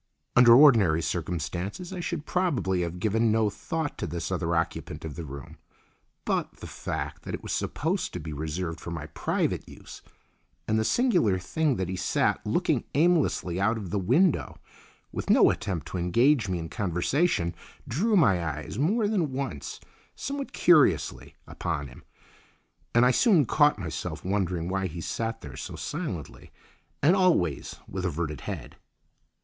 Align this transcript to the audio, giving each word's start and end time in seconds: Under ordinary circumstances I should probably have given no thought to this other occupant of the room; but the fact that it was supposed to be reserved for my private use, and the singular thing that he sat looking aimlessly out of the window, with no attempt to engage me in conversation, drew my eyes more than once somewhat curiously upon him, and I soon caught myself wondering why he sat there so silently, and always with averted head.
Under 0.35 0.55
ordinary 0.55 0.99
circumstances 0.99 1.93
I 1.93 1.99
should 1.99 2.25
probably 2.25 2.81
have 2.81 2.97
given 2.97 3.31
no 3.31 3.51
thought 3.51 3.99
to 3.99 4.07
this 4.07 4.31
other 4.31 4.55
occupant 4.55 5.05
of 5.05 5.15
the 5.15 5.23
room; 5.23 5.57
but 6.25 6.53
the 6.55 6.65
fact 6.65 7.21
that 7.21 7.35
it 7.35 7.43
was 7.43 7.51
supposed 7.53 8.11
to 8.13 8.19
be 8.19 8.33
reserved 8.33 8.79
for 8.79 8.89
my 8.89 9.05
private 9.05 9.69
use, 9.69 10.01
and 10.67 10.79
the 10.79 10.83
singular 10.83 11.37
thing 11.37 11.75
that 11.75 11.87
he 11.87 11.95
sat 11.95 12.43
looking 12.47 12.83
aimlessly 12.95 13.61
out 13.61 13.77
of 13.77 13.91
the 13.91 13.99
window, 13.99 14.57
with 15.11 15.29
no 15.29 15.51
attempt 15.51 15.85
to 15.89 15.99
engage 15.99 16.49
me 16.49 16.57
in 16.57 16.67
conversation, 16.67 17.53
drew 17.87 18.17
my 18.17 18.43
eyes 18.43 18.79
more 18.79 19.07
than 19.07 19.31
once 19.31 19.79
somewhat 20.15 20.51
curiously 20.51 21.35
upon 21.45 21.87
him, 21.89 22.03
and 22.95 23.05
I 23.05 23.11
soon 23.11 23.45
caught 23.45 23.77
myself 23.77 24.25
wondering 24.25 24.67
why 24.67 24.87
he 24.87 24.99
sat 24.99 25.41
there 25.41 25.55
so 25.55 25.75
silently, 25.75 26.49
and 27.03 27.15
always 27.15 27.75
with 27.87 28.03
averted 28.03 28.41
head. 28.41 28.77